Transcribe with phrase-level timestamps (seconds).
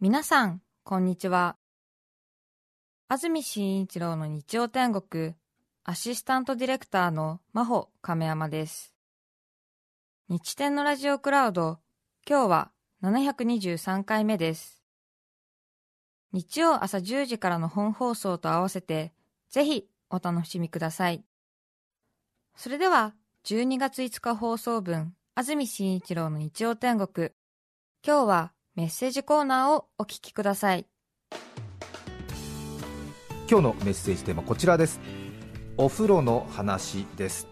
[0.00, 1.56] 皆さん、こんにちは。
[3.08, 5.34] 安住紳一郎の日曜天国、
[5.84, 8.92] アシスタントディレクターの真帆亀山です。
[10.28, 11.78] 日天のラジオクラウド、
[12.28, 12.70] 今日は
[13.04, 14.82] 723回目です。
[16.32, 19.14] 日曜朝10時からの本放送と合わせて、
[19.48, 21.24] ぜひお楽しみください。
[22.56, 23.14] それでは、
[23.44, 27.30] 12月5日放送分、安住紳一郎の日曜天国、
[28.04, 30.84] 今日はメッセージコーナーをお聞きください。
[33.48, 34.98] 今日のメッセージテーマこちらです
[35.76, 37.46] お風呂の話です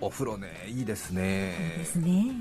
[0.00, 2.32] お風呂ねいいですねですね。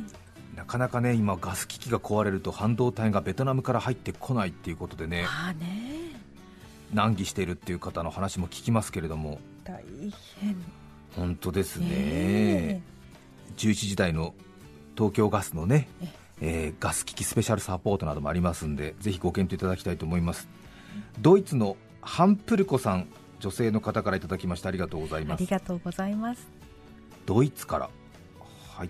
[0.53, 5.27] なかなかね今ガス機器が壊れると半導体がベトナムから入ってこないっていうことでねね。
[6.93, 9.81] 難儀しているっていう方の話も聞きますけれども大
[10.41, 10.57] 変。
[11.15, 12.81] 本当ですねね
[13.55, 14.35] 11時台の
[14.97, 20.47] 東京ガスのねえ、えーガス機器スペシャルサポートなどもありますんでぜひご検討いただきたいと思います。
[21.19, 23.07] ドイツのハンプルコさん
[23.39, 25.41] 女性の方からいただきましてありがとうございあます。
[25.41, 26.47] りがとうございます。
[27.25, 27.85] ドイツから。
[27.85, 27.89] は
[28.75, 28.77] い。
[28.79, 28.89] はい。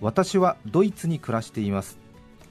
[0.00, 1.98] 私はドイツに暮らしています。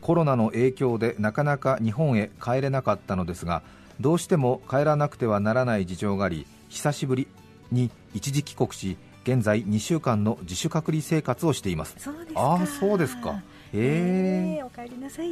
[0.01, 3.63] コロナの影響でなかなか日本へ帰れなかったのですが
[4.01, 7.27] どうしても帰らなくてはならない事情があり久しぶり
[7.71, 11.95] に一時帰国し現在2週間の自主隔離生活をしています。
[11.99, 12.41] そうですか。
[12.41, 13.41] ああそうですか
[13.73, 15.29] へええお帰りなさい。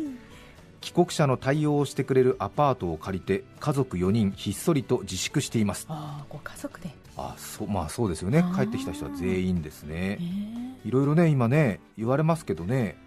[0.82, 5.86] 帰国者の対応をしてくれるアパートを借りて家族4人ひっそりと自粛しています。
[5.90, 6.90] ああご家族で。
[7.18, 8.44] あそうまあそうですよね。
[8.56, 10.18] 帰ってきた人は全員ですね。
[10.20, 12.98] えいろいろね今ね言われますけどね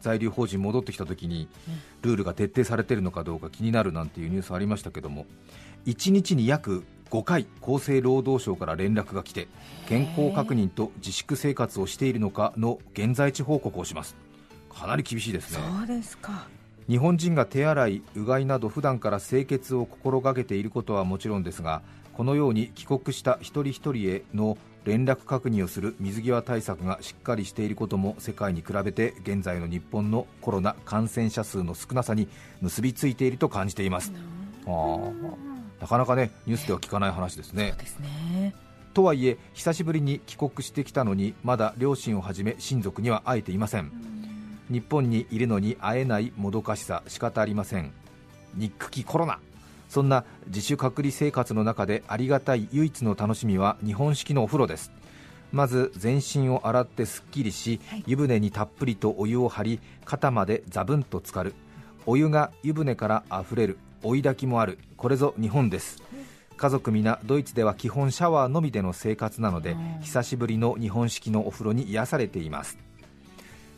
[0.00, 1.48] 在留邦人戻ってきた時に
[2.02, 5.26] ルールが徹底されているのかどうか気になるなんていうニュースありましたけども
[5.86, 9.48] 1日に約5回厚生労働省から連絡が来て
[9.88, 14.16] 健康確認と自粛生活をしているのかの現在地報告をします
[14.72, 15.58] かなり厳しいですね。
[15.78, 16.46] そうですか。
[16.88, 21.82] 日本人が手洗いうがいなど普段から清潔を心がけていることはもちろんですが
[22.14, 32.28] このように帰国した一人一人への連絡確認をする水際対策がしっかりしていることも世界に比べて現在の日本のコロナ感染者数の少なさに
[32.60, 34.12] 結びついていると感じています。
[35.80, 37.70] なかなかねニュースでは聞かない話ですね。
[37.70, 38.54] そうですね。
[38.94, 43.92] とはいえ久しぶりに帰国してきたのにまだ両親をはじめ親族には会えていません
[44.70, 47.92] 日本にいるのに会えないもどかしさ仕方ありません。
[48.54, 49.38] 憎きコロナ。
[49.88, 54.92] そんな自主隔離生活の中でありがたい唯一の楽しみは日本式のお風呂です。
[55.52, 58.04] まず全身を洗ってすっきりし、はい。
[58.06, 61.54] 湯船にたっぷりとお湯を張り肩までザブンと浸かる。
[62.06, 63.78] お湯が湯船からあふれる。
[64.02, 64.78] 追い炊きもある。
[64.96, 66.02] これぞ日本です。
[66.60, 72.76] 家族皆ドイツでは基本シャワーのみでの生活なのでうん久しぶりの日本式のお風呂に癒されています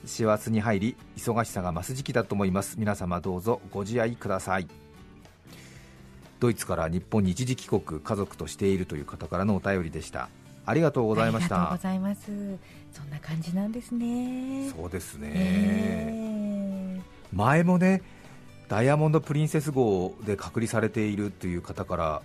[0.04, 2.78] 師走に入り忙しさが増す時期だと思います。
[2.78, 4.68] 皆様どうぞご自愛ください。
[6.40, 10.28] ドイツから日本に一時帰国家族としているという方からのお便りでした。
[10.64, 12.58] ありがとうございましありがとうたございます。
[12.92, 14.70] そんな感じなんですね。
[14.70, 17.00] そうですね、え
[17.32, 18.02] 前もね
[18.68, 22.22] ダイヤモンド・プリンセス号で隔離されているという方から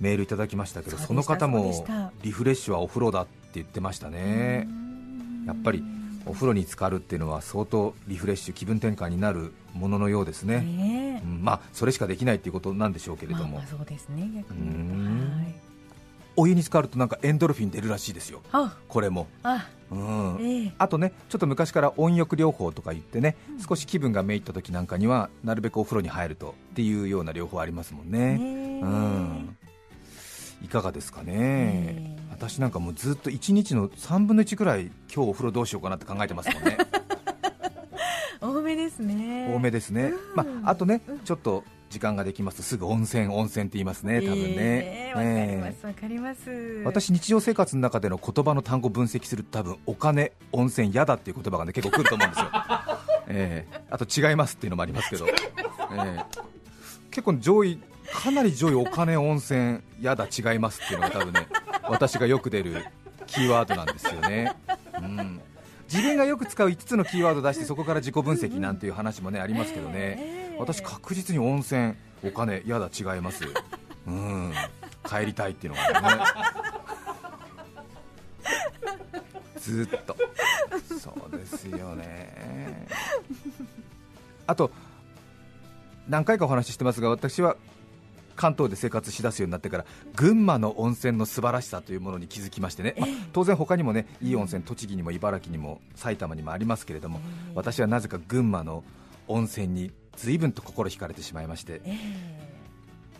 [0.00, 1.84] メールいただきましたけどその方も
[2.22, 5.82] リフレッシュはお風呂だって言ってましたえねやっぱり
[6.28, 14.30] お風呂に浸かるっていうのは相当リフレッシュ気分転換になるもののようですね、ねうんまあそれしかできないっていうことなんでしょうけれども、まあまあそうですね。
[14.34, 15.32] 逆うにん。
[15.36, 15.54] はい。
[16.36, 18.42] お湯に浸かるとなんかエンドルフィン出るらしいですよ。
[18.52, 18.76] あ。
[18.86, 19.68] これも、あ。
[19.90, 20.38] うん。
[20.40, 20.72] ええ。
[20.78, 28.80] あとねちょっと昔から温浴療法とか言ってね、少し気分がめいった時なんかにはなるべくお風呂に入るとっていうような療法ありますもんね、ねえ。
[28.82, 29.56] うん
[30.62, 36.78] いかがですかね、ええ私なんかもうずっと1日の3分の1ぐらい今日お風呂どうしようかなって考えてますもんね。
[38.40, 39.52] 多めですね。
[39.52, 40.36] 多めですね、うん。
[40.36, 42.58] まあ、あとねちょっと時間ができます。
[42.58, 44.56] とすぐ温泉温泉って言いますね多分ね。
[44.56, 45.56] ええわかりええ。
[45.56, 46.82] ますわかります。
[46.84, 52.50] 私日常生活の中での言葉の単語分析すると多分お金温泉嫌だっていう言葉がね結構来ると思うんですよ、
[53.26, 53.80] ええ。
[53.90, 55.32] あと違いますっていうのもありますけど、え
[55.96, 56.24] え。
[57.10, 57.80] 結構上位
[58.12, 61.46] かなり上位お金温泉嫌だ違いますっていうのが多分ね
[61.88, 62.86] 私がよく出る
[63.26, 64.54] キーワードなんですよね、
[64.98, 65.40] うん、
[65.90, 70.56] 自分がよく使う5つのキーワードを出してそこから自己分析なんていう話もねありますけどね、ええ。
[70.58, 73.44] 私確実に温泉お金嫌だ違います。
[74.06, 74.52] うん。
[75.08, 76.24] 帰りたいっていうのがね。
[79.60, 80.16] ずっと。
[81.00, 82.86] そうですよね。
[84.46, 84.70] あと
[86.08, 87.56] 何回かお話ししてますが私は
[88.38, 97.20] 関東で生活しだすようになってから群馬の温泉の素晴らしさというものに気づきましてね、まあ当然他にもねいい温泉栃木にも茨城にも埼玉にもありますけれども
[97.54, 98.84] 私はなぜか群馬の
[99.26, 101.82] 温泉に随分と心惹かれてしまいまして。
[101.84, 102.48] ええ。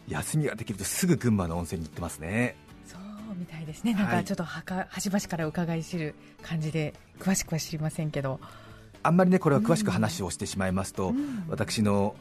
[0.09, 2.56] 休みができるとすぐ群馬の温泉に行ってますね。
[2.87, 3.00] そう
[3.37, 3.93] みたいですね。
[3.93, 4.17] なんはい。
[4.19, 8.41] かちょっとはか端々から伺い知る感じで詳しくは知りませんけど。
[9.03, 11.44] あんまりねこれは詳しく話をしてしまいますと、うん。
[11.49, 12.17] 私の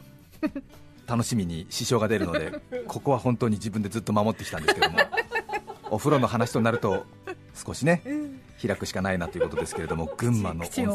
[1.08, 4.98] 楽しみに支障が出るので ここは本当に自分でずっと守ってきたんですけども
[5.90, 7.04] お風呂の話となると
[7.54, 8.40] 少しねうん。
[8.60, 10.86] 開くしかないなということですけれども群馬の温泉。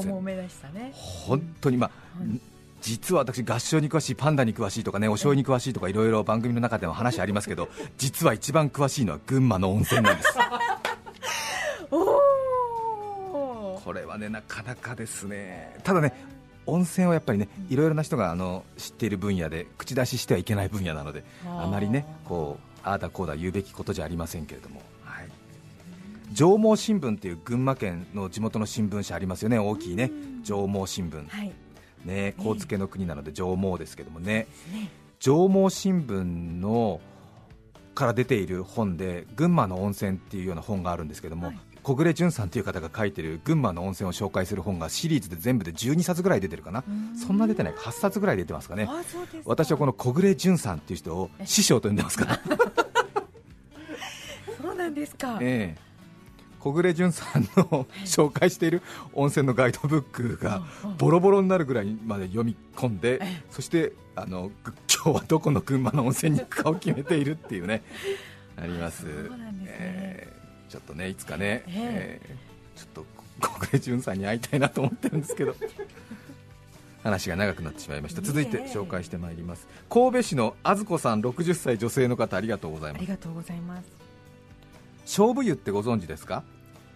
[0.91, 2.41] 本当にまあうん。
[2.81, 10.33] 実は私合唱に詳しいパンダに詳しいとかねお醤油に詳しいとかいろいろ番組の中でも話ありますけど実は一番詳しいのは群馬の温泉なんです。
[11.89, 12.21] こ
[13.93, 15.77] れはねなかなかですね。
[15.83, 16.13] ただね
[16.65, 25.29] 温泉はやっぱりねいろいろな人があの知っている分野で口出ししてはいけない分野なのであまりねこうああだこうだ言うべきことじゃありませんけれども、はい、
[26.33, 29.57] 上毛新聞っていう群馬県の地元の新聞社ありますよね。
[29.57, 30.11] 大きいね。
[30.11, 30.43] うん。
[30.43, 31.27] 上毛新聞。
[31.27, 31.53] はい。
[32.03, 34.47] ね交付の国なので上毛ですけどもね。
[34.73, 34.91] ね。
[35.19, 36.99] 上毛新聞の
[37.95, 47.17] から出ている本で群馬の温泉っていうような本があるんですけども、はい小暮淳さんという方が書いてる群馬の温泉を紹介する本がシリーズで全部で12冊ぐらい出てるかなうん。
[47.17, 47.73] そんな出てない。
[47.73, 48.87] 8冊ぐらい出てますかね。
[49.43, 52.39] 私はこの小暮淳さんっていう人を師匠と呼んでますから、
[54.61, 55.37] そうなんですか。
[55.41, 55.93] ええ。
[56.59, 58.81] 小暮淳さんの紹介している
[59.11, 60.63] 温泉のガイドブックが
[60.97, 63.43] ボロボロになるぐらいまで読み込んでええ。
[63.51, 67.83] そしてあのぐ今日はどこの群馬の温泉に行くかを決めているっていうね
[68.55, 69.01] あります。
[69.01, 69.67] そうなんですね。
[69.67, 70.42] ええ
[70.73, 72.21] ちょっとねいつかね、ええ。
[72.27, 72.35] え
[72.75, 73.05] ちょっと
[73.39, 75.55] 小暮淳さんに会いたいなと思ってるんですけど。
[77.03, 78.23] 話が長くなってしまいました。
[78.23, 79.67] 続いて紹介してまいります。
[79.87, 83.01] 神戸市のあずこさん60歳女性の方ありがとうございます。
[83.01, 83.85] ありがとうございます。
[85.05, 86.43] 勝負湯ってご存知ですか？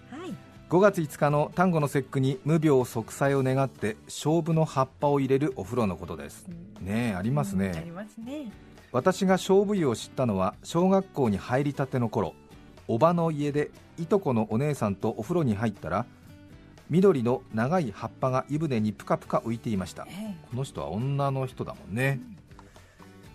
[0.10, 0.34] はい。
[0.72, 6.48] 5月5日の端午の節句に無病息災を願って勝負の葉っぱを入れるお風呂のことです。
[6.82, 8.52] ねえありますうんありねますね。
[8.94, 12.34] 私が勝負湯を知ったのは小学校に入りたての頃
[12.88, 16.06] おばの家でいとこのお姉さんとお風呂に入ったら
[16.90, 20.08] 緑の長い葉っぱが湯船にぷかぷか浮いていました。
[20.10, 22.22] えこの人は女の人だもんね。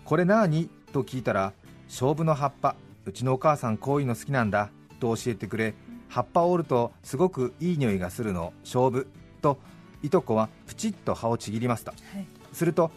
[0.05, 0.69] これなーに？
[0.91, 1.53] と聞いたら
[1.87, 2.75] 勝負の葉っぱ。
[3.05, 4.69] うちのお母さんこういうの好きなんだ。
[4.99, 5.75] と教えてくれ。
[6.09, 8.53] 葉っぱを折るとすごくいい匂いがするの。
[8.63, 9.07] 勝負。
[9.41, 9.59] と
[10.01, 11.93] いとこはプチッと葉をちぎりました。
[12.53, 12.89] すると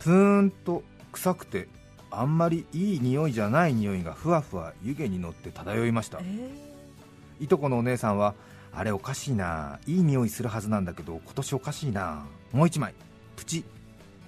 [0.00, 1.68] プーンと臭くて
[2.10, 6.18] あんまりいい匂いじゃない匂いがふわふわ湯気に乗って漂いました。
[6.22, 6.50] え
[7.40, 8.34] いとこのお姉さんは
[8.72, 12.94] あれおかしいないい匂いするはずなんだけど今年おかしいなもう一枚。
[13.36, 13.64] プチ。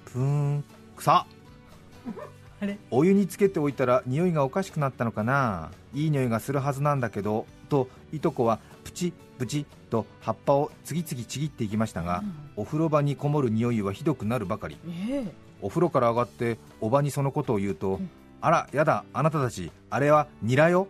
[0.06, 0.64] プーン。
[0.96, 1.26] 臭っ
[2.62, 2.78] あれ？
[2.90, 5.70] お湯につけておいたら匂いがおかしくなったのかな。
[5.94, 12.22] いい匂いがするはずなんだけどといとこはプチプチと葉っぱを次々ちぎっていきましたが、
[12.56, 14.78] お風呂場にこもる匂いはひどくなるばかり。
[14.88, 18.10] ええお風呂から上がっておばにそのことを言うと、ん。
[18.40, 20.88] あらやだあなたたちあれはニラよ？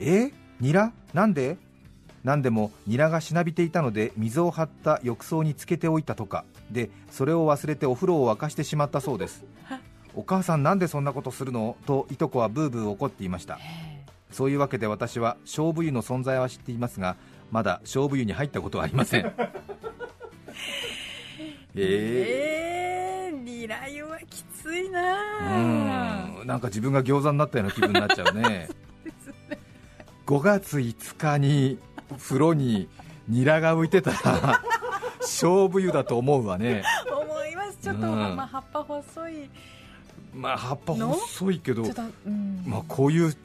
[0.00, 0.32] え？
[0.60, 0.92] ニラ？
[1.14, 1.56] なんで？
[2.24, 6.44] なんでもニラがしなびていたので水を張った浴槽につけておいたとか。
[6.70, 9.44] でそれを忘れてお風呂を沸かしてしまったそうです。
[10.14, 11.76] お母さんなんでそんなことするの？
[11.86, 13.58] といとこはブーブー怒っていました。
[13.62, 14.04] え。
[14.30, 17.16] そういうわけで私は勝負湯の存在は知っていますが
[17.50, 19.26] まだ勝負湯に入ったことはありません。
[21.76, 22.71] ええええ
[23.62, 25.38] ニラ湯はきついな
[26.40, 28.68] うんなんか自分が餃子になったような気分になっちゃうね
[30.26, 31.78] 5月5日に
[32.18, 32.88] 風呂に
[33.28, 34.60] ニラが浮いてたら
[35.20, 39.50] 勝負湯だと思うわね思いますちょっと、うんまあ、葉っぱ細い
[40.34, 43.36] まあ葉っぱ細いけど、うんまあこういう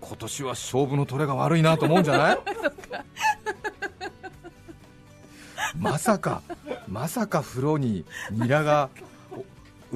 [0.00, 2.38] 今年は勝負の取れが悪いなと思うんじゃない
[5.78, 6.40] まさか
[6.88, 8.88] まさか風呂にニラが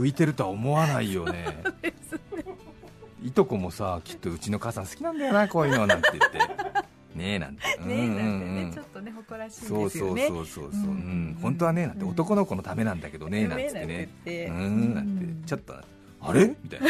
[0.00, 1.62] 浮いてるとは思わないよね。
[3.22, 6.38] いとこもさきっとうちの母さん好きなんだよなこういうのなんて言って。
[7.14, 7.62] ねえなんて。
[7.66, 8.72] ねうんうんなんてね、うん。
[8.72, 10.28] ちょっとね誇らしいんそうそうですよね。
[10.28, 10.84] そうそうそう、う。
[10.84, 11.30] うん。
[11.32, 12.10] ん、本当はねなんてうん。
[12.10, 14.50] 男の子のためなんだけどねなんつってねねうなんて言って。
[14.50, 15.06] んなん
[15.42, 15.46] て。
[15.48, 15.74] ちょっと
[16.22, 16.46] あれ？
[16.62, 16.86] みたいな。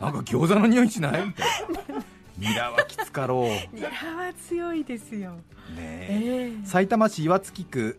[0.00, 1.26] なんか餃子の匂いしない？
[1.26, 1.46] みたい
[1.94, 2.04] な。
[2.36, 3.42] ニラはきつかろう。
[3.44, 5.34] ね ニラは強いですよ。
[5.78, 6.50] え。
[6.56, 6.66] ええ。
[6.66, 7.98] 埼玉市岩槻区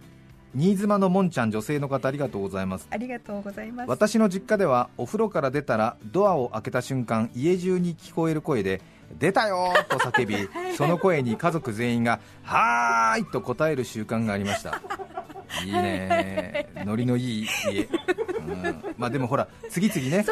[0.55, 2.87] 新妻のもんちゃん女性の方ありがとうございます。
[2.89, 3.89] ありがとうございます。
[3.89, 8.81] 私の実家ではお風呂から出たらドアを開けた瞬間家中に聞こえる声で
[9.19, 14.81] 「出たよ!」と叫び その声に家族全員が「はーい!」と答える習慣がありました。
[15.65, 15.69] い。
[15.69, 20.25] いねノリのいい家、うん、まあでもほら次々ね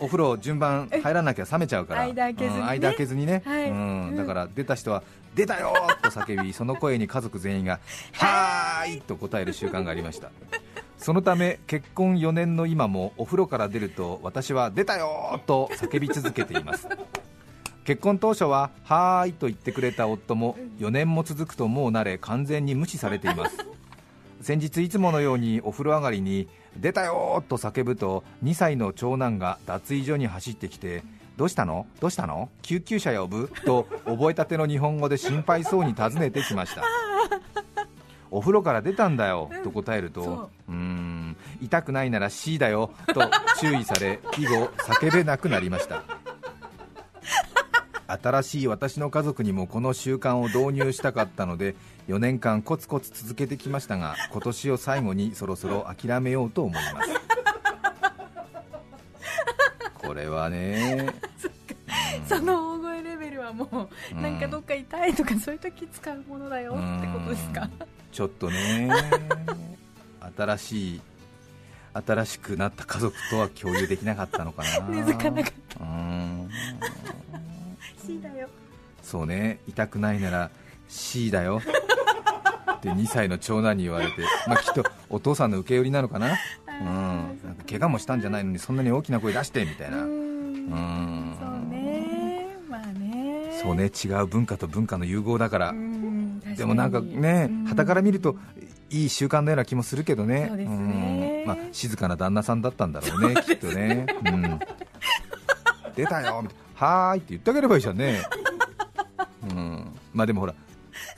[0.00, 2.02] お風呂順番入らなきゃ冷めちゃうから。
[2.02, 2.60] 間開けずにね。
[2.60, 3.70] うん間開けずにね、はい。
[3.70, 5.02] うん、だから出た人は
[5.34, 7.80] 「出たよ!」と叫び その声に家族全員が
[8.14, 10.30] 「はーい!」と答える習慣がありました。
[10.98, 16.88] そのため結婚4年の今もお風呂から出ると私は出たよと叫び続けています。
[17.84, 23.56] 結婚当初ははーいと言ってくれた夫も4年も続くともう慣れ完全に無視されています。
[24.42, 31.02] 先日いつものようにお風呂上がりに出たよと叫ぶと2歳の長男が脱衣所に走ってきて
[31.36, 31.86] どうしたの？
[32.00, 32.48] どうしたの？
[32.62, 33.50] 救急車呼ぶ？
[33.64, 36.82] と覚えたての日本語で心配そうに尋ねてきました。
[38.30, 40.72] お風呂から出たんだよと答えるとう。
[40.72, 43.22] ーん痛くないなら C だよと
[43.58, 46.02] 注意され以後叫べなくなりました
[48.08, 51.76] 新しい私の家族にもこの習慣を導入したかったので
[52.08, 57.08] 4年間コツコツ続けてきましたが今年を最後にそろそろ諦めようと思います。
[59.94, 61.12] これはね。
[62.26, 63.64] その大声レベルはも
[64.12, 64.22] う、うん。
[64.22, 67.62] なんかどっか痛いとかそういう時使うものだよってことですか？
[67.62, 67.70] うん。
[68.12, 68.90] ちょっとね。
[70.36, 71.00] 新しい
[71.94, 74.80] 新しくなった家族とは共有できなかったのかな。
[74.88, 76.48] 根付かなかっうん。
[77.06, 77.07] た
[78.08, 78.48] C だよ。
[79.02, 79.60] そうね。
[79.68, 80.50] 痛くないなら
[80.88, 81.60] C だよ。
[82.72, 84.12] って2歳の長男に言われて、
[84.46, 86.38] まあ、きっとお父さんの受け売りなのかな、
[86.68, 86.86] うん、
[87.44, 90.70] なんか怪我もしたんじゃないのにそんなに大きな声出してみたいな、ううん。
[90.70, 92.56] んそうね。
[92.70, 93.60] まあね。
[93.60, 93.86] そうね。
[93.86, 95.74] 違う文化と文化の融合だから、
[96.56, 98.36] でもなんかねうん、傍から見ると
[98.90, 104.58] いい習慣のような気もするけどね、まあ、静かな旦那さんだったんだろうね、きっとね、うん、
[105.94, 108.22] 出たよ、みたいなはーいって言ってあげればいいじゃんね、
[109.50, 110.54] うん、まあでもほら、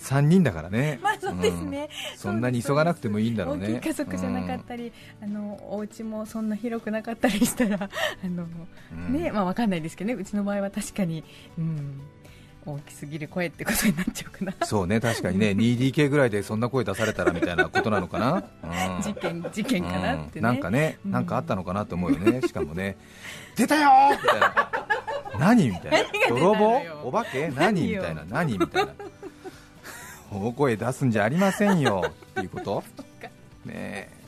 [0.00, 2.18] 3人だからね、まあそうですね、うん。
[2.18, 7.76] そんなに急がなくてもいいんだろうね、大きい家族じゃなかったり、あのお家もそんな広くなかったりしたら
[8.24, 8.46] あの、
[8.92, 9.12] うん。
[9.12, 10.14] ねまあわかんないですけどね。
[10.14, 11.24] うちの場合は確かに、
[11.58, 12.00] うん、
[12.66, 14.54] 大きすぎる声ってことになっちゃうかな。
[14.58, 18.44] うんそうね、確かにね、 2DK ぐらいでそんな声出されたらみたいなことなのかな。
[18.96, 19.02] うん。
[19.02, 20.42] 事件事件かなってね、うん。
[20.42, 22.96] なんかね、うんなんかあったのかなと思うよね、 しかもね、
[23.56, 24.22] 出たよー!
[24.22, 24.79] みたいな、
[25.40, 26.82] 何みたいな、泥棒？
[27.04, 27.48] お化け？
[27.48, 27.88] 何？
[27.88, 28.58] みたいな、何？
[28.58, 28.92] みたいな、
[30.30, 32.04] 大声出すんじゃありませんよ。
[32.06, 32.84] っていうこと、
[33.64, 34.20] ねえ。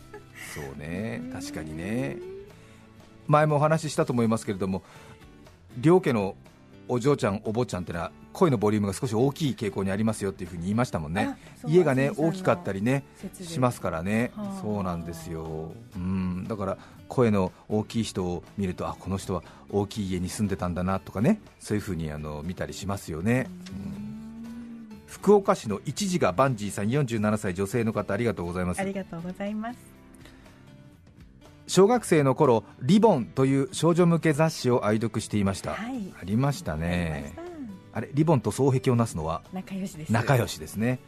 [0.55, 2.19] そうね、確かにね、
[3.27, 4.83] 前もお話ししたと思いますけれども、
[5.79, 6.35] 両家の
[6.89, 11.39] お嬢ちゃん、お坊ちゃんってのは声のボリュームが少し大きい傾向にありますよっていうふうに言いましたもんね。
[11.67, 13.05] 家がね大きかったりね
[13.41, 14.33] しますからね。
[14.37, 16.79] はあ、そうなんですよ、うん、だから
[17.13, 23.49] 声の大きい人を見ると、あこの人は大きい家に住んでたんだなとかね、そういうふうにあの見たりしますよね。
[23.69, 24.99] うん。
[25.07, 28.81] 福岡市の一時がバンジーさん47歳女性の方ありがとうございます。
[28.81, 29.79] ありがとうございます。
[31.67, 36.15] 小学生の頃リボンという少女向け雑誌を愛読していました、はい。
[36.19, 37.35] ありましたね。
[37.93, 39.43] あれリボンと双璧をなすのは？
[39.53, 40.13] た仲良しです。
[40.13, 40.99] 仲良しですね。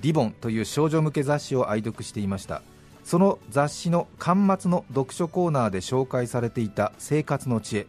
[0.00, 2.62] リボンという少女向け雑誌を愛読していました
[3.04, 7.86] その雑誌の巻末の読書コーナーで紹介されていた生活の知恵。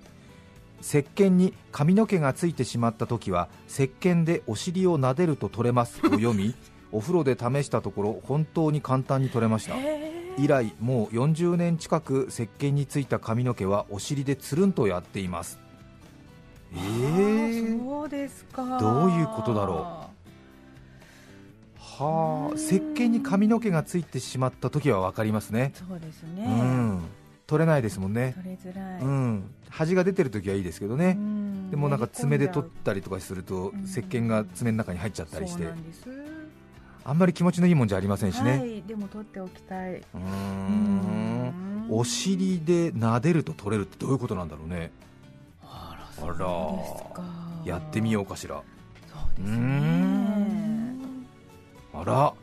[0.81, 6.55] 石鹸に髪の毛がついてしまった時は石鹸でお尻を撫でると取れますを読み
[6.91, 9.75] お風呂で試したところ本当に簡単に取れました。
[9.75, 15.59] へ以来もう40年近く石鹸についた髪の毛はお尻でつるんとやっています。
[16.73, 18.79] ええー、そうですか。
[18.79, 20.10] どういうことだろ
[22.01, 25.73] はあ石鹸に髪の毛がついてしまった時は分かりますね。
[25.75, 27.01] そうですうね、ん。
[27.47, 28.33] 取れないですもんね。
[28.35, 29.51] 取れづらい、うん。
[29.69, 31.15] 端が出てる時はいいですけどね。
[31.17, 31.69] うん。
[31.69, 33.83] でもなんか爪で取ったりとかするとうん。
[33.83, 35.67] 石鹸が爪の中に入っちゃったりして。
[37.03, 38.83] あんまり気持ちのいいもんじゃありませんしはねい。
[38.83, 39.95] でも取っておきたい。
[39.95, 41.87] うーん。
[41.89, 44.91] お尻で撫でると取れるってどういうことなんだろうね。
[45.63, 45.97] あ
[46.37, 46.37] ら
[47.65, 48.61] やってみようかしら。
[49.11, 49.57] そうですね。
[49.57, 50.40] ん
[51.93, 52.33] あら。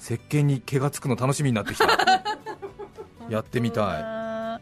[0.00, 1.86] 石鹸に毛がつくの楽しみになってきた。
[3.30, 4.60] やってみた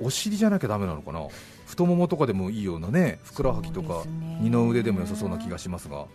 [0.00, 0.04] い。
[0.04, 1.20] お尻じゃなきゃダメなのかな？
[1.66, 4.02] 太ももとかでもいいようなねふくらはぎとか
[4.40, 6.06] 二の腕でも良さそうな気がしますが。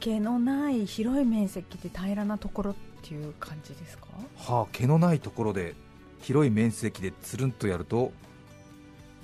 [0.00, 4.06] 毛のない広い面積で平らなところっていう感じですか？
[4.36, 5.74] はあ毛のないところで
[6.22, 8.12] 広い面積でつるんとやると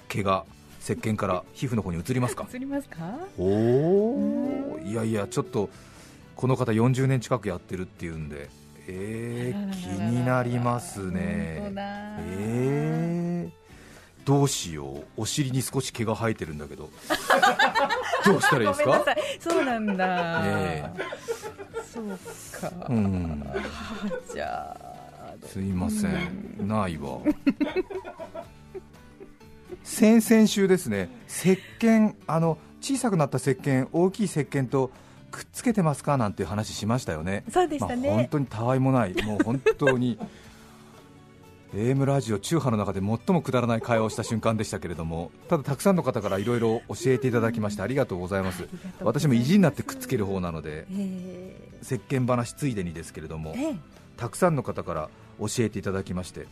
[0.09, 0.45] 毛が
[0.81, 2.47] 石鹸から皮膚の方に移りますか？
[2.53, 2.99] 映りますか？
[3.39, 5.71] おおいやいやちょっと
[6.39, 8.49] この方40年近くやってるっていうんで。
[8.87, 11.73] えー、気になりますね。
[11.75, 11.83] だ。
[12.21, 15.05] えー、どうしよう。
[15.17, 16.91] お尻に少し毛が生えてるんだけど。
[18.25, 19.05] どうしたらいいですか？
[19.41, 20.91] そうなんだ、え。
[21.93, 22.07] そう
[22.61, 23.45] か、うん。
[24.33, 26.69] じゃあすいません。
[26.69, 27.19] ないわ。
[29.83, 31.11] 先々週ですね。
[31.27, 34.93] 石鹸あの小さくなった石鹸大きい石鹸と
[35.31, 37.45] くっつけてますかなんていう話しましたよね。
[37.51, 39.15] そうでしたね、まあ、本当にたわいもない。
[39.23, 40.19] もう本当に
[41.75, 48.67] AM ラジオ中波の中で最もくだらない会話をした瞬間でしたけれどもただたくさんの方からいろいろ教えていただきましてありがとうございます。
[49.01, 53.77] 私も意地になってくっつける方なのでえ石鹸話ついでにですけれどもええ。
[54.17, 55.09] たくさんの方から
[55.39, 56.47] 教えていただきまして、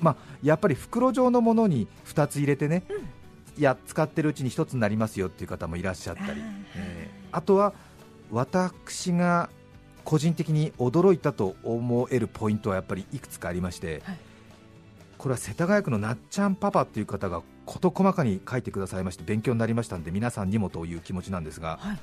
[0.00, 2.82] まあ、やっぱり袋状のものに2つ入れてね、
[3.56, 6.40] いや使ってるうちに1つになりますよっていう方もいらっしゃったり、
[6.74, 7.72] えーあとは
[8.32, 9.50] 私が
[10.04, 14.18] 個人的に驚いたと思えるポイントはやっぱりいくつかありまして、はい。
[15.18, 21.98] これは世田谷区のなっちゃんパパっていう方が事細かに書いてくださいまして勉強になりましたんで皆さんにもという気持ちなんですがはい。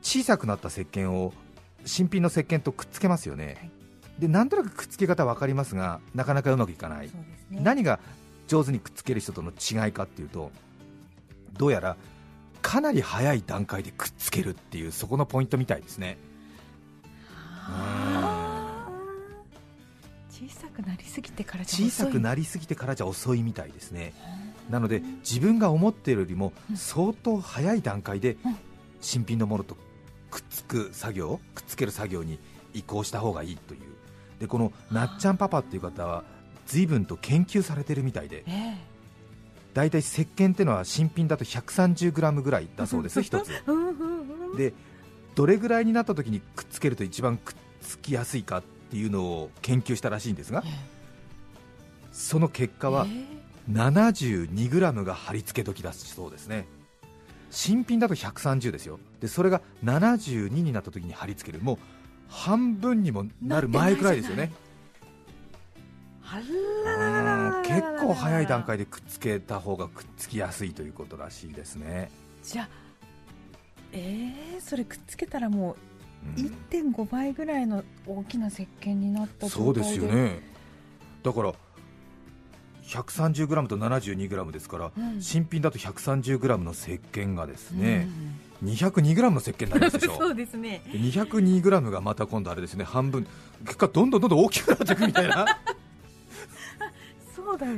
[0.00, 1.32] 小さくなった石鹸を
[1.84, 3.70] 新品の石鹸とくっつけますよね、はい。
[4.20, 7.12] でなんとなくくっつけ方分かりますがなかなかうまくいかない、ね。
[7.50, 7.98] 何が
[8.46, 10.52] 上手にくっつける人との違いかっていうと
[11.54, 11.96] どうやら
[12.62, 16.16] かなり早い段階でくっつけるっていうそこのポイントみたいですね。
[20.30, 24.14] 小さくなりすぎてからじゃ小さく遅いなりすぎてからじゃ遅いみたいですね。
[24.70, 28.56] なので自分が思っているよりも相当早い段階でうん。
[29.00, 29.76] 新品のものと
[30.30, 32.38] くっつく作業くっつける作業に
[32.72, 33.80] 移行した方がいいという。
[34.38, 36.24] でこのなっちゃんパパっていう方は
[36.66, 38.76] 随分と研究されてるみたいでえ
[39.74, 43.50] 大体石鹸ってのは新品だと 130g ぐらいだそうです 一つ。
[44.56, 44.74] で
[45.34, 50.68] どれぐらいになった時にくっつけると一番くっつきやすいかっていうのを研究したらしいんですがえ
[52.12, 56.66] その結果はえ 72g が貼り付け時だそうですね。
[57.50, 58.98] 新品だと130ですよ。
[59.20, 61.62] でそれが72になった時に貼り付ける。
[61.62, 61.78] もう
[62.28, 64.52] 半分にもなる前くらいですよね。
[66.24, 66.40] あ
[66.84, 72.10] らららら結構早い段階でくっつけた方がくっつきやすいということらしいですね、
[72.42, 72.68] じゃあ
[73.92, 75.76] ええそれくっつけたらもう
[76.38, 76.52] うん。
[76.70, 80.40] 1.5倍ぐらいの大きな石鹸になったそうですよね。
[81.22, 81.52] だから
[82.84, 85.20] 130g と 72g ですから、うん。
[85.22, 88.08] 新品だと 130g の石鹸がですね、
[88.62, 88.70] うん。
[88.70, 90.16] 202g の石鹸になりますでしょ。
[90.18, 90.82] そうですね。
[90.92, 93.26] で 202g がまた今度あれですね半分
[93.64, 95.46] 結果どんどんどんどん大きくなっていくみたいな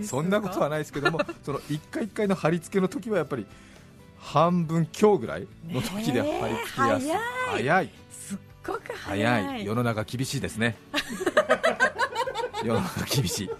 [0.04, 3.46] そんなことはないですけども その1回1回の貼り付けの時はやっぱり
[4.18, 7.10] 半分強ぐらいの時で貼り付けやすい、
[7.52, 7.90] 早い。
[8.10, 9.42] すっごく早い。
[9.44, 10.76] 早い世の中厳しいですね。
[12.64, 13.50] 世の中厳しい。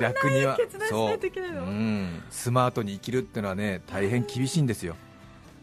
[0.00, 1.62] 逆には決断しないといけないの？
[1.62, 1.66] う。
[1.70, 4.96] ん、スマートに生きるっていうのはね大変厳しいんですよ、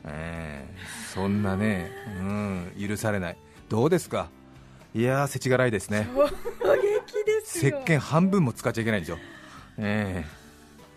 [0.06, 3.38] えーそんなね、うん、許されない。
[3.70, 4.30] どうですか？
[4.96, 6.08] いやー世知辛いですね。
[7.26, 9.20] です石よ鹸半分も使っちゃいけないんですよ、
[9.78, 10.44] えー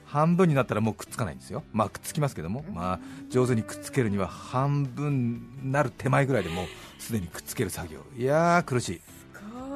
[0.06, 1.64] 半分になったらもうくっつかないんですよ。
[1.72, 6.66] まあくっつきますけども、まあ、上手にくっつけるには半分なる手前ぐらいでもう
[6.98, 8.00] すでにくっつける作業。
[8.16, 9.00] いやー苦しい。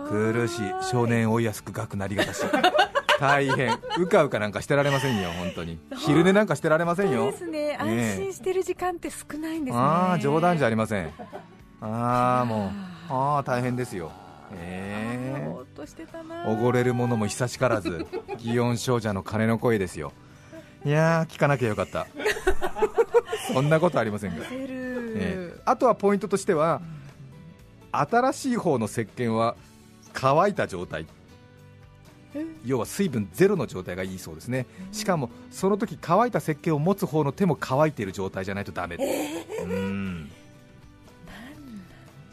[0.08, 0.60] 苦しい。
[0.88, 2.42] 少年追いやすく学なりがたし。
[3.18, 3.78] 大変。
[3.98, 5.78] うかうかなんかしてられませんよ本当に。
[5.96, 7.32] 昼寝なんかしてられませんよ。
[7.32, 7.76] ですね。
[7.78, 9.80] 安心してる時間って少ないんですね。
[9.80, 11.10] ああ冗談じゃありません。
[11.80, 13.12] ああもう。
[13.12, 14.12] ああ大変ですよ
[14.54, 16.46] ええぼーっとしてたな。
[16.48, 18.06] おごれるものも久しからず
[18.38, 20.12] 祇園少女の鐘の声ですよ。
[20.84, 22.06] いやー聞かなきゃよかった。
[23.52, 25.60] そんなことありませんが、ええ。
[25.64, 26.80] あとはポイントとしては
[27.92, 29.56] 新しい方の石鹸は
[30.12, 31.06] 乾いた状態。
[32.64, 34.66] 要は水分ゼロの状態がいいそうですね。
[34.92, 38.96] しかもその時乾いた石鹸を持つ方の手も乾いている状態じゃないとダメ、
[39.64, 40.30] うん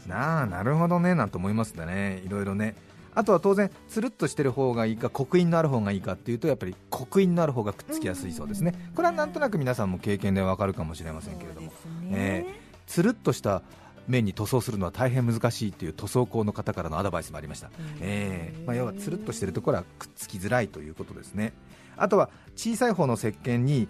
[0.08, 2.22] なあなるほどねなんて思いますね。
[2.24, 2.74] いろいろね。
[3.14, 8.74] あとは当然つるっとしてる方がいいか刻印のある方がいいかっていうとやっぱり刻印のある方がくっつきやすいそうですね。
[8.94, 11.72] これはなんとなく皆さんも経験でわかるかもしれませんけれども。
[12.02, 12.46] ね。
[12.46, 13.62] えつるっとした
[14.06, 21.52] 面に塗装するのは大変難しいという塗装工の方からのアドバイスもありました、えーまあ、要はつるっとしているところはくっつきづらいということですね。
[21.96, 23.88] あとは小さい方の石鹸に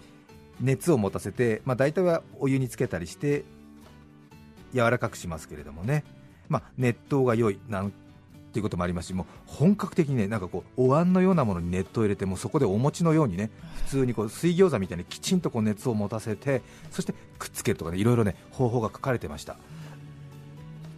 [0.59, 3.45] 熱を持たせて、まあ、大体はお湯につけたりして
[4.73, 6.03] 柔らかくしますけれどもね、
[6.47, 7.91] まあ、熱湯が良いなん
[8.51, 13.51] ていうこともありますしもう本格的にねなんかこうお椀のようなものに熱湯を入れてもうそこでお餅のようにね
[13.85, 19.57] 普通にこう水餃子みたいにきちんとこう熱を持たせてそしてくっつけるとかねいろいろね方法が書かれてました。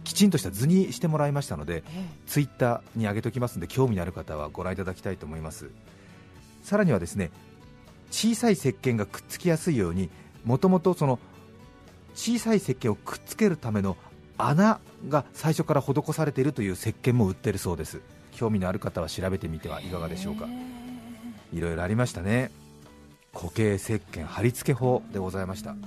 [0.04, 5.70] きちんとした図にしてもらいましたのでえツイッターに上げておきますので興味のある方はご覧いただきたいと思います。
[6.62, 7.30] さらにはですね
[8.10, 10.10] 小さい石鹸がくっつきやすいように
[10.44, 11.18] もともとその
[12.14, 13.96] 小さい石鹸をくっつけるための
[14.38, 18.00] 穴が最初から施されているという石鹸も売ってるそうです。
[18.32, 20.46] 興味のある方は調べてみてはいかがでしょうか。
[21.52, 22.50] いろいろありましたね。
[23.34, 25.70] 固形石鹸貼り付け法でございました。
[25.72, 25.80] 今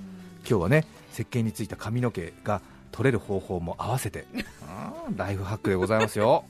[0.45, 2.61] 日はね石鹸についた髪の毛が
[2.91, 4.25] 取れる方法も合わせて
[5.15, 6.45] ライフハックでございますよ。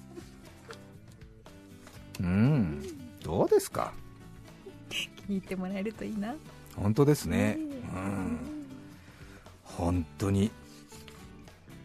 [2.20, 2.82] うん。
[3.24, 3.94] どうですか？
[4.90, 6.36] 気に入ってもらえるといいな。
[6.76, 7.58] 本当ですね、ね
[7.94, 8.55] うん、
[9.78, 10.52] 本当に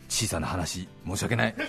[0.09, 1.55] 小さな話申し訳ない。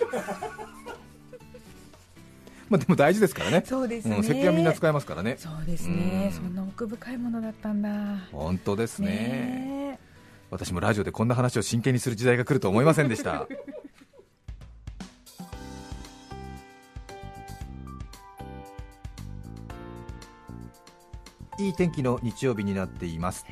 [2.69, 3.63] まあでも大事ですからね。
[3.65, 5.35] そうですね、うん、石鹸はみんな使えますからね。
[5.37, 6.37] そうですね、うん。
[6.37, 7.89] そんな奥深いものだったんだ。
[8.31, 9.07] 本当ですね。
[9.07, 9.99] ね
[10.49, 13.45] 私もラジオでこんな話を真剣にする時代が来ると思いませんでした。
[21.59, 23.45] いい天気の日曜日になっています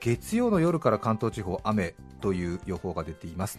[0.00, 3.58] 月曜の夜から関東地方雨という予報が出ています。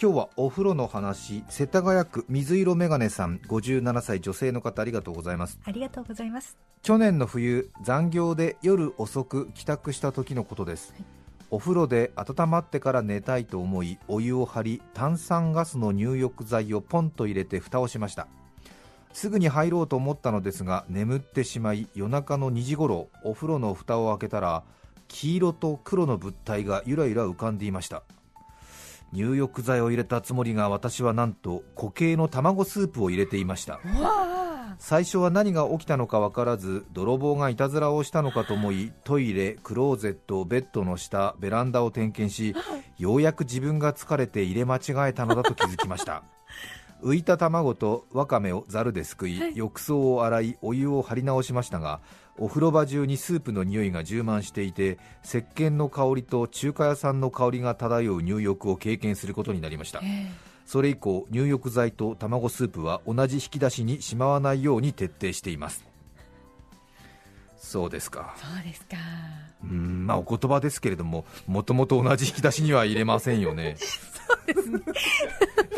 [0.00, 5.58] 今日はお風呂の話世田谷区水色メガネさん57歳女性の方ありがとうございます。
[5.64, 6.56] ありがとうございます。
[6.82, 11.04] 去年の冬残業で夜遅く帰宅した時のことです、はい。
[11.50, 18.28] お風呂で温まってから寝たいと思いお湯を張り炭酸ガスの入浴剤をポンと入れて蓋をしました。
[19.12, 24.62] すぐに入ろうと思ったのですが眠ってしまい夜中の2時頃お風呂の蓋を開けたら
[25.08, 28.02] 黄色と黒の物体がゆらゆら浮かんでいました。
[29.12, 33.80] 入浴剤を入れたつもりが私はなんと固形の卵スープを入れていました。
[34.78, 42.54] 最初は何が起きたのか分からず泥棒がいたずらをしたのかと思いトイレクローゼットベッドの下ベランダを点検し
[42.96, 46.22] ようやく自分が疲れて入れ間違えたのだと気づきました。
[47.02, 49.56] 浮いた卵とわかめをざるですくいはい。
[49.56, 52.00] 浴槽を洗いお湯を張り直しましたが
[52.36, 60.00] お風呂場中にスープの匂いが充満していて石鹸の香りと中華屋さんの香りが漂う入浴を経験することになりました。
[60.68, 65.87] それ以降入浴剤と卵スープは同じ引き出しにしまわないように徹底しています
[67.58, 68.34] そうですか。
[68.38, 68.96] ーそうですか。
[69.64, 73.76] うーんまあお言葉ですけれどももともと同じ引き出しには入れませんよね。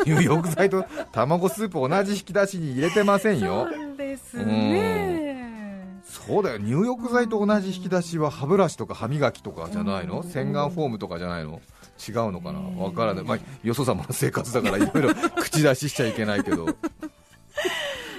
[0.05, 3.67] 入浴剤と卵スープ同じ引き出しに入れてませんよ。
[3.71, 6.01] そうですね。
[6.03, 6.57] そうだよ。
[6.57, 10.21] 入浴剤と同じ引き出しは歯ブラシとか歯磨きとかじゃないの？
[10.21, 10.29] うん。
[10.29, 11.61] 洗顔フォームとかじゃないの？
[12.07, 12.59] 違うのかな？
[12.59, 16.75] わからない、まあ、よそ様の生活だからいろいろ 口出ししちゃいけないけど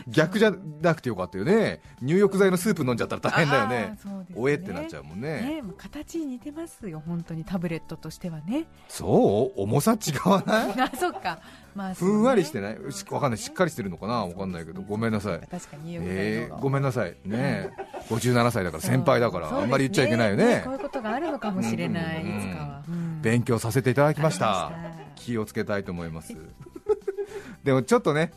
[0.08, 1.80] 逆じゃなくてよかったよね。
[2.00, 3.98] 入浴剤のスープ飲んじゃったら大変だよね。
[4.34, 5.40] おえってなっちゃうもんね。
[5.40, 8.66] ね形に似てますよ本当にタブレットとしてはね。
[8.88, 9.60] そう？
[9.62, 10.74] 重さ違わない？
[10.80, 11.38] あそっか。
[11.74, 12.76] まあふんわりしてない？
[12.90, 13.38] しわかんない。
[13.38, 14.26] しっかりしてるのかな？
[14.26, 14.82] わかんないけど。
[14.82, 15.40] ごめんなさい。
[15.50, 17.16] 確かにえー、ごめんなさい。
[17.24, 17.70] ね
[18.08, 20.62] 57歳だから先輩だからあんまり言っちゃいけないよね。
[20.64, 23.20] こういうことがあるのかもしれない、うんいつかは、うん。
[23.22, 24.72] 勉強させていただきました。
[25.14, 26.34] 気をつけたいと思います
[27.64, 28.32] でもちょっとね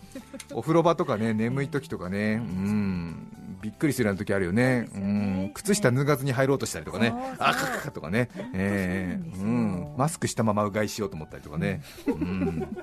[0.54, 4.88] お風呂場とかね眠い時とかねうんびっくりするような時あるよね。
[4.94, 8.30] そうん靴下脱がずに入ろうとしたりとかねあかかかとかね。
[8.54, 11.82] えーうんマスクしたままうがいしようと思ったりとかね。
[12.08, 12.78] うん。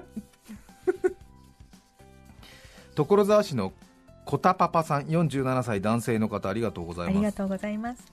[2.95, 3.73] 所沢市の
[4.25, 7.17] こたパパさん47歳男性の方ありがとうございます。
[7.17, 8.13] ありがとうございます、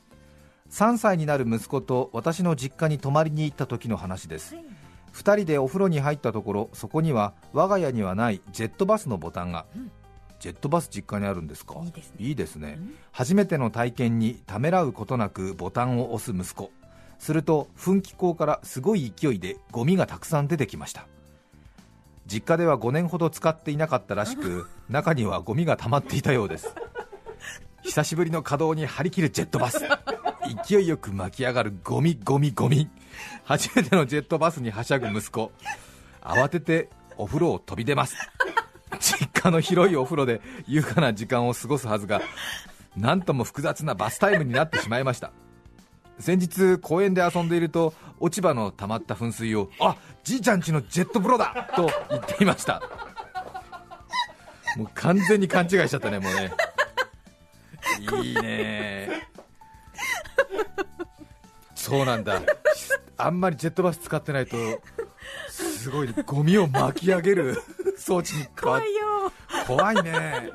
[0.71, 4.55] 3歳になる息子と私の実家に泊まりに行った時の話です。
[4.55, 4.78] はい
[5.13, 9.91] 2人でお風呂に入ったところそこには我が家にはないジェットバスのボタンが、うん。
[10.39, 11.81] ジェットバス実家にあるんですか？
[12.17, 12.67] いいですね。
[12.67, 12.77] ね。
[12.79, 12.95] うん。
[13.11, 16.71] 初めての体験にためらうことなくボタンを押す息子。
[17.17, 21.07] すると噴気口からすごい勢いでゴミがたくさん出てきました。
[22.25, 26.73] 実家では5年ほど使っていなかったらしく中にはゴミが溜まっていたようです。
[27.81, 29.79] 久しぶりの稼働に張り切るジェットバス
[30.65, 32.89] 勢いよく巻き上がるゴミゴミゴミ。
[33.43, 35.51] 初めてのジェットバスにはしゃぐ息子。
[36.21, 38.15] 慌ててお風呂を飛び出ます。
[38.99, 42.21] 実家の広いお風呂で優雅な時間を過ごすはずが
[42.97, 45.31] なんとも複雑なバスタイムになってしまいました。
[46.19, 51.69] 先日公園で遊んでいると落ち葉の溜まった噴水をあじいちゃんちのジェット風呂だ!
[51.75, 52.81] と言っていました。
[54.75, 56.51] もう完全に勘違いしちゃったねもうね。
[58.21, 59.28] いいね。
[61.75, 62.41] そうなんだ。
[63.17, 64.55] あんまりジェットバス使ってないと
[65.49, 67.57] すごいゴミを巻き上げる
[67.97, 69.31] 装置に変わっ怖いよ。
[69.67, 70.51] 怖いね。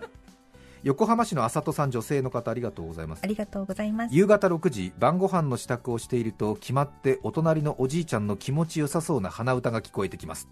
[0.83, 3.21] 横浜市のあさとさん女性の方ありがとうございます。
[3.25, 4.15] ありがとうございます。
[4.15, 10.49] 夕方6時晩ご飯の支度をしていると決まってお隣のおじいちゃんの気持ちよさそうな鼻歌が聞こえてきます。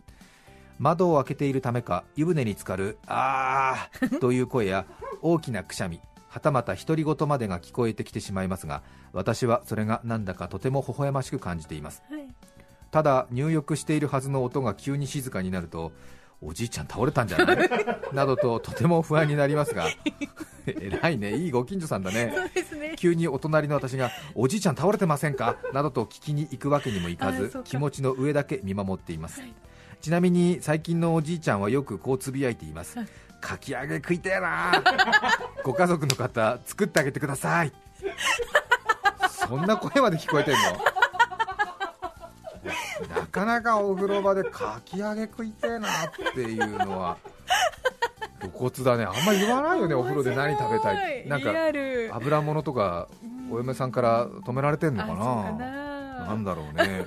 [0.78, 4.86] 窓を開けているためか湯船に浸かる「あー」という声や
[5.20, 6.00] 大きなくしゃみ
[6.32, 12.02] はたまた独り言までが聞こえてきてしまいますが私はそれがなんだかとても微笑ましく感じています。
[12.10, 12.22] はい。
[12.90, 15.92] ただ入浴しているはずの音が急に静かになると
[16.40, 17.68] おじいちゃん倒れたんじゃない？
[18.14, 19.86] などととても不安になりますが
[20.66, 22.26] 偉いねいいご近所さんだね。
[22.80, 22.94] ね。
[22.96, 25.56] 急にお隣の私がおじいちゃん倒れてませんか？
[25.74, 29.52] などと聞きに行くわけにもいかず気持ちの上だけ見守っています、はい。
[30.00, 32.98] ちなみに最近のおじいちゃんはよくこうつぶやいています。
[32.98, 33.08] はい
[33.42, 34.72] かき揚げ食いてえな。
[35.64, 37.72] ご家族の方作ってあげてください。
[39.28, 40.60] そんな声まで聞こえてんの？
[43.20, 45.90] なかなかお風呂場でかき揚げ食いてえなっ
[46.34, 47.16] ていうのは
[48.40, 49.04] 露骨だね。
[49.04, 51.50] あんまり言わないよねお風呂で何食べたいなんか
[52.14, 53.08] 油物とか
[53.50, 55.52] お嫁さんから止められてんのかな。
[56.26, 57.06] なんだろうね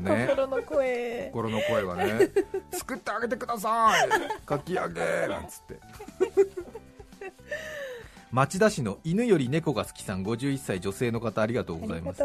[0.00, 0.26] ね。
[0.30, 1.30] 心の声。
[1.32, 2.28] 心の声はね。
[2.72, 4.08] 作ってあげてください。
[4.46, 5.00] かき揚げ。
[5.28, 5.80] なんつって。
[8.32, 12.22] 町田市の犬より猫が好きさん51歳女性の方ありがとうございます。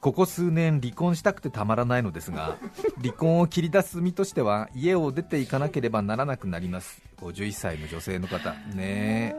[0.00, 2.56] ここ数年離婚したくてたまらないのですが
[3.02, 7.02] 離婚を切り出す身としては家を出ていかなければならなくなります。
[7.18, 8.54] 51歳の女性の方。
[8.74, 9.36] ね。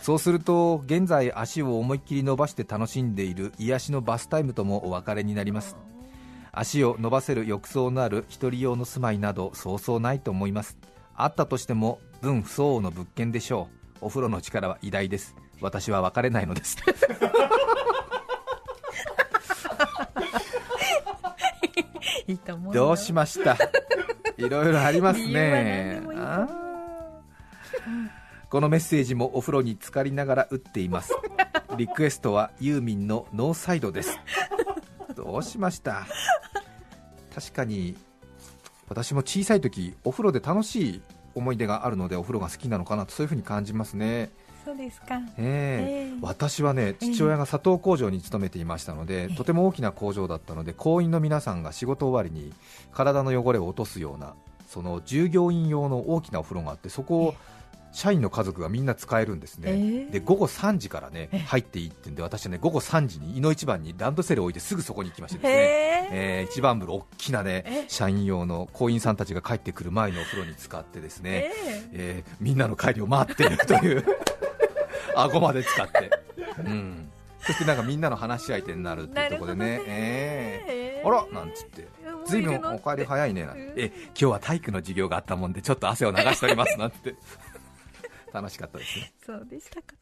[0.00, 5.76] そうすると現在足を思いっきり伸ばして楽しんでいる癒しのバスタイムともお別れになります
[6.52, 10.76] 足を伸ばせる浴槽のある一人用の住まいなどそうそうないと思います。
[11.14, 13.68] あったとしても分不相応の物件でしょ
[14.02, 14.06] う。
[14.06, 15.36] お風呂の力は偉大です。
[15.60, 16.76] 私は別れないのです。
[22.72, 23.56] どうしました？
[24.36, 26.00] いろいろありますね。
[28.48, 31.12] このメッセージもお風呂に浸かりながら打っています。
[31.76, 34.18] リクエストはユーミンのノーサイドです。
[35.14, 36.06] どうしました？
[37.34, 37.96] 確かに
[38.88, 41.02] 私も小さい時お風呂で楽しい
[41.34, 44.30] 思い出があるのでお風呂が好きなのかなとそういうふうに感じますね。
[44.64, 46.10] そうですか、え。
[46.10, 46.16] ー、え。
[46.16, 52.52] ー、私はね父親が砂糖工場に勤めていましたので、えー、とても大きな工場だったので工員の皆さんが仕事終わりに
[52.92, 54.34] 体の汚れを落とすような
[54.68, 57.34] その従業員用の大きなお風呂があってそこを
[57.92, 71.52] 社員の家族がみんな使えるんですね、えー、で午後3時からね入っていいってんで私はね午後3時に井の一番にランドセルを置いてすぐそこに行きましてですね、えー、一番風呂大きなね社員用の工員さんたちが帰ってくる前のお風呂に使ってですね、
[71.92, 74.04] えー、みんなの帰りを待っているという
[75.16, 76.10] 顎まで使って、
[76.58, 79.84] うん、そしてなんかみんなの話し相手になるっていうところでね、ね。
[79.86, 81.88] えー、あらなんつって。
[82.26, 83.46] ずいぶんお帰り早いね。
[83.46, 86.78] なんて、え今日は体育の授業があったもんでちょっと汗を流しております。
[86.78, 87.14] なんて
[88.32, 89.12] 楽しかったですね。
[89.24, 89.94] そうでしたか。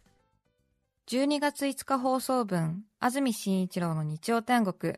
[1.08, 4.94] 12月5日放送分、安住紳一郎の日曜天国、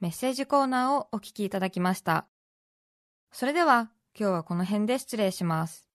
[0.00, 2.26] メッセージコーナーをお聞きいただきました。
[3.32, 5.88] それでは、今日はこの辺で失礼します。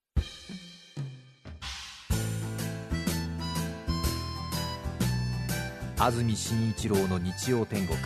[5.98, 7.98] 安住紳一郎の日曜天国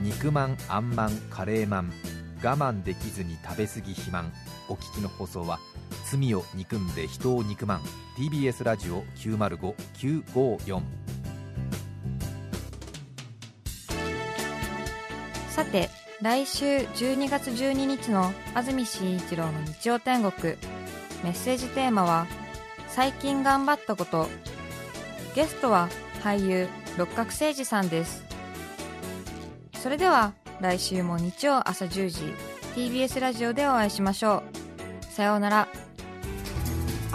[0.00, 1.92] 肉まんあんまんカレーまん
[2.40, 4.32] 我慢できずに食べ過ぎ肥満
[4.68, 5.58] お聞きの放送は
[6.08, 7.80] 罪を憎んで人を憎まん。
[8.16, 10.80] TBS ラジオ905954
[15.50, 15.90] さて
[16.22, 20.54] 来週12月12日の安住紳一郎の日曜天国。
[21.24, 22.26] メッセージテーマは
[22.88, 24.28] 「最近頑張ったこと」
[25.34, 25.88] ゲストは
[26.22, 28.24] 俳優六角誠児さんです。
[29.82, 32.34] それでは来週も日曜朝10時
[32.74, 34.42] TBS ラジオでお会いしましょ
[35.02, 35.04] う。
[35.04, 35.85] さようなら。